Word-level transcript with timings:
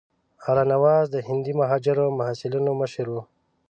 الله 0.47 0.63
نواز 0.73 1.05
د 1.11 1.15
هندي 1.27 1.53
مهاجرو 1.61 2.15
محصلینو 2.19 2.71
مشر 2.81 3.05
وو. 3.11 3.21